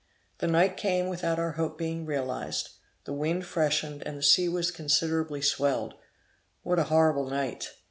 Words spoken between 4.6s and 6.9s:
considerably swelled. What a